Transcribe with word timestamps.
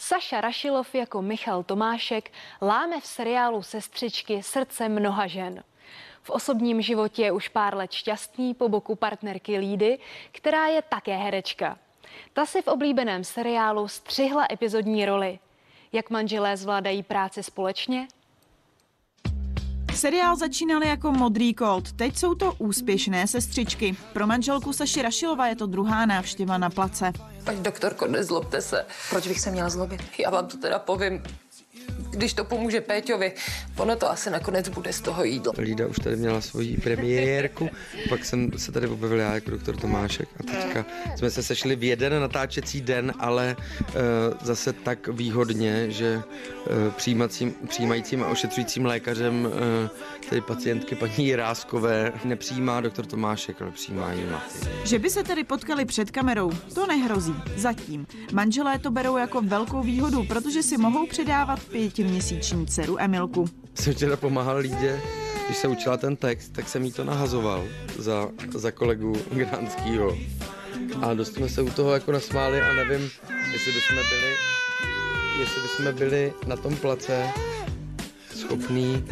Saša 0.00 0.40
Rašilov 0.40 0.94
jako 0.94 1.22
Michal 1.22 1.62
Tomášek 1.62 2.32
láme 2.62 3.00
v 3.00 3.06
seriálu 3.06 3.62
Sestřičky 3.62 4.42
srdce 4.42 4.88
mnoha 4.88 5.26
žen. 5.26 5.64
V 6.22 6.30
osobním 6.30 6.82
životě 6.82 7.22
je 7.22 7.32
už 7.32 7.48
pár 7.48 7.76
let 7.76 7.92
šťastný 7.92 8.54
po 8.54 8.68
boku 8.68 8.94
partnerky 8.94 9.58
Lídy, 9.58 9.98
která 10.32 10.66
je 10.66 10.82
také 10.82 11.16
herečka. 11.16 11.78
Ta 12.32 12.46
si 12.46 12.62
v 12.62 12.68
oblíbeném 12.68 13.24
seriálu 13.24 13.88
střihla 13.88 14.46
epizodní 14.52 15.04
roli. 15.04 15.38
Jak 15.92 16.10
manželé 16.10 16.56
zvládají 16.56 17.02
práci 17.02 17.42
společně? 17.42 18.08
Seriál 20.00 20.36
začínal 20.36 20.82
jako 20.82 21.12
modrý 21.12 21.54
kód, 21.54 21.92
teď 21.92 22.16
jsou 22.16 22.34
to 22.34 22.54
úspěšné 22.58 23.26
sestřičky. 23.26 23.96
Pro 24.12 24.26
manželku 24.26 24.72
Saši 24.72 25.02
Rašilova 25.02 25.46
je 25.46 25.56
to 25.56 25.66
druhá 25.66 26.06
návštěva 26.06 26.58
na 26.58 26.70
place. 26.70 27.12
Paní 27.44 27.62
doktorko, 27.62 28.06
nezlobte 28.06 28.60
se. 28.60 28.86
Proč 29.10 29.28
bych 29.28 29.40
se 29.40 29.50
měla 29.50 29.68
zlobit? 29.68 30.00
Já 30.18 30.30
vám 30.30 30.46
to 30.46 30.56
teda 30.56 30.78
povím 30.78 31.22
když 32.10 32.34
to 32.34 32.44
pomůže 32.44 32.80
Péťovi, 32.80 33.32
ono 33.76 33.96
to 33.96 34.10
asi 34.10 34.30
nakonec 34.30 34.68
bude 34.68 34.92
z 34.92 35.00
toho 35.00 35.24
jídla. 35.24 35.52
Lída 35.58 35.86
už 35.86 35.96
tady 35.96 36.16
měla 36.16 36.40
svoji 36.40 36.76
premiérku, 36.76 37.70
pak 38.08 38.24
jsem 38.24 38.50
se 38.56 38.72
tady 38.72 38.86
objevil 38.86 39.18
já 39.18 39.34
jako 39.34 39.50
doktor 39.50 39.76
Tomášek 39.76 40.28
a 40.40 40.42
teďka 40.42 40.84
jsme 41.16 41.30
se 41.30 41.42
sešli 41.42 41.76
v 41.76 41.84
jeden 41.84 42.20
natáčecí 42.20 42.80
den, 42.80 43.12
ale 43.18 43.56
uh, 43.58 43.94
zase 44.42 44.72
tak 44.72 45.08
výhodně, 45.08 45.90
že 45.90 46.16
uh, 46.16 46.92
přijímacím, 46.92 47.54
přijímajícím 47.68 48.22
a 48.22 48.26
ošetřujícím 48.26 48.86
lékařem 48.86 49.44
uh, 49.44 49.50
tedy 50.28 50.40
pacientky 50.40 50.94
paní 50.94 51.26
Jiráskové 51.26 52.12
nepřijímá 52.24 52.80
doktor 52.80 53.06
Tomášek, 53.06 53.62
ale 53.62 53.70
přijímá 53.70 54.12
jí 54.12 54.24
Maty. 54.30 54.68
Že 54.84 54.98
by 54.98 55.10
se 55.10 55.24
tedy 55.24 55.44
potkali 55.44 55.84
před 55.84 56.10
kamerou, 56.10 56.50
to 56.74 56.86
nehrozí. 56.86 57.34
Zatím. 57.56 58.06
Manželé 58.32 58.78
to 58.78 58.90
berou 58.90 59.16
jako 59.16 59.42
velkou 59.42 59.82
výhodu, 59.82 60.24
protože 60.24 60.62
si 60.62 60.78
mohou 60.78 61.06
předávat 61.06 61.60
pětiměsíční 62.00 62.66
dceru 62.66 63.00
Emilku. 63.00 63.44
Jsem 63.74 63.94
včera 63.94 64.16
pomáhal 64.16 64.56
Lídě, 64.56 65.00
když 65.46 65.58
se 65.58 65.68
učila 65.68 65.96
ten 65.96 66.16
text, 66.16 66.48
tak 66.52 66.68
jsem 66.68 66.84
jí 66.84 66.92
to 66.92 67.04
nahazoval 67.04 67.64
za, 67.98 68.28
za 68.54 68.70
kolegu 68.70 69.12
Gránskýho. 69.30 70.18
A 71.02 71.14
dost 71.14 71.34
jsme 71.34 71.48
se 71.48 71.62
u 71.62 71.70
toho 71.70 71.92
jako 71.92 72.12
nasmáli 72.12 72.60
a 72.60 72.72
nevím, 72.72 73.10
jestli 73.52 73.72
bychom 73.72 73.96
byli, 73.96 74.34
jestli 75.40 75.62
bychom 75.62 75.94
byli 75.98 76.32
na 76.46 76.56
tom 76.56 76.76
place 76.76 77.28
schopní 78.36 79.04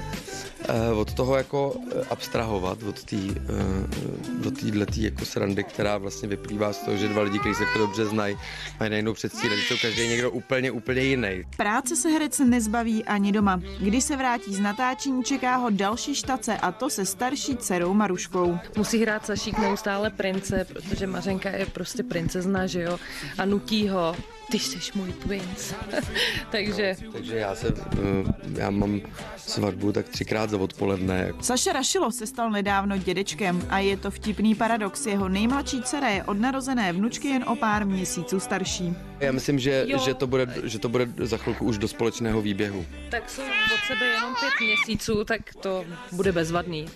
od 0.94 1.14
toho 1.14 1.36
jako 1.36 1.74
eh, 1.77 2.05
abstrahovat, 2.11 2.83
od 2.83 3.05
té 3.05 3.16
eh, 3.16 4.48
od 4.48 4.55
této 4.55 5.00
jako 5.00 5.24
srandy, 5.24 5.64
která 5.64 5.98
vlastně 5.98 6.28
vyplývá 6.28 6.72
z 6.72 6.78
toho, 6.78 6.97
že 6.97 7.08
dva 7.08 7.22
lidi, 7.22 7.38
kteří 7.38 7.55
se 7.55 7.64
to 7.72 7.78
dobře 7.78 8.06
znají, 8.06 8.36
mají 8.80 8.91
najednou 8.91 9.14
předstírat, 9.14 9.58
jsou 9.58 9.74
každý 9.83 10.08
někdo 10.08 10.30
úplně, 10.30 10.70
úplně 10.70 11.02
jiný. 11.02 11.44
Práce 11.56 11.96
se 11.96 12.08
herec 12.08 12.39
nezbaví 12.39 13.05
ani 13.05 13.33
doma. 13.33 13.61
Když 13.80 14.05
se 14.05 14.16
vrátí 14.16 14.55
z 14.55 14.61
natáčení, 14.61 15.24
čeká 15.24 15.56
ho 15.56 15.70
další 15.70 16.14
štace 16.14 16.56
a 16.56 16.72
to 16.72 16.91
se 16.91 17.06
starší 17.06 17.56
dcerou 17.56 17.94
Maruškou. 17.94 18.58
Musí 18.77 19.02
hrát 19.02 19.27
Sašík 19.27 19.58
neustále 19.58 20.11
prince, 20.11 20.66
protože 20.72 21.06
Mařenka 21.06 21.50
je 21.50 21.66
prostě 21.66 22.02
princezna, 22.02 22.66
že 22.66 22.83
jo, 22.83 22.98
a 23.39 23.44
nutí 23.44 23.89
ho 23.89 24.16
ty 24.50 24.58
jsi 24.58 24.78
můj 24.94 25.12
princ. 25.12 25.72
Takže... 26.50 26.96
Takže 27.12 27.36
já 27.36 27.54
se, 27.54 27.74
já 28.58 28.70
mám 28.70 29.00
svatbu 29.36 29.92
tak 29.92 30.08
třikrát 30.08 30.50
za 30.50 30.58
odpoledne. 30.58 31.32
Saša 31.40 31.72
Rašilo 31.72 32.12
se 32.12 32.27
stal 32.27 32.50
nedávno 32.50 32.98
dědečkem 32.98 33.66
a 33.70 33.78
je 33.78 33.96
to 33.96 34.10
vtipný 34.10 34.55
paradox. 34.55 35.06
Jeho 35.06 35.28
nejmladší 35.28 35.82
dcera 35.82 36.08
je 36.08 36.24
od 36.24 36.38
narozené 36.38 36.92
vnučky 36.92 37.28
jen 37.28 37.44
o 37.48 37.56
pár 37.56 37.86
měsíců 37.86 38.40
starší. 38.40 38.94
Já 39.20 39.32
myslím, 39.32 39.58
že, 39.58 39.86
že, 40.05 40.14
to 40.14 40.27
bude, 40.27 40.46
že 40.64 40.78
to 40.78 40.88
bude 40.88 41.08
za 41.22 41.36
chvilku 41.36 41.64
už 41.64 41.78
do 41.78 41.88
společného 41.88 42.42
výběhu. 42.42 42.86
Tak 43.10 43.30
jsou 43.30 43.42
od 43.42 43.80
sebe 43.86 44.06
jenom 44.06 44.34
pět 44.40 44.66
měsíců, 44.66 45.24
tak 45.24 45.40
to 45.60 45.84
bude 46.12 46.33
bezvadný. 46.33 46.86